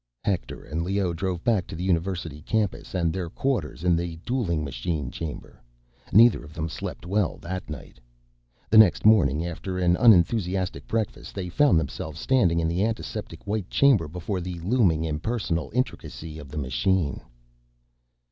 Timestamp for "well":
7.05-7.37